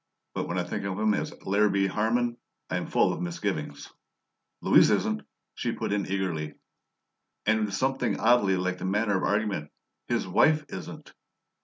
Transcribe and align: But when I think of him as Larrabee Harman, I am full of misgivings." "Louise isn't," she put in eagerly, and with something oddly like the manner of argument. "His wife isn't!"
But 0.33 0.47
when 0.47 0.57
I 0.57 0.63
think 0.63 0.83
of 0.85 0.97
him 0.97 1.13
as 1.13 1.31
Larrabee 1.43 1.85
Harman, 1.85 2.35
I 2.71 2.77
am 2.77 2.87
full 2.87 3.13
of 3.13 3.21
misgivings." 3.21 3.87
"Louise 4.63 4.89
isn't," 4.89 5.21
she 5.53 5.73
put 5.73 5.93
in 5.93 6.07
eagerly, 6.11 6.55
and 7.45 7.67
with 7.67 7.75
something 7.75 8.19
oddly 8.19 8.57
like 8.57 8.79
the 8.79 8.85
manner 8.85 9.15
of 9.17 9.21
argument. 9.23 9.69
"His 10.07 10.25
wife 10.27 10.65
isn't!" 10.69 11.13